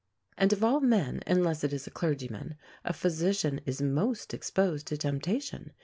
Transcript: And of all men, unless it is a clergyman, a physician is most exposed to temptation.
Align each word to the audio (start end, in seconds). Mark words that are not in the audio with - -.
And 0.35 0.51
of 0.51 0.63
all 0.63 0.79
men, 0.79 1.21
unless 1.27 1.63
it 1.63 1.71
is 1.71 1.85
a 1.85 1.91
clergyman, 1.91 2.55
a 2.83 2.91
physician 2.91 3.61
is 3.67 3.83
most 3.83 4.33
exposed 4.33 4.87
to 4.87 4.97
temptation. 4.97 5.73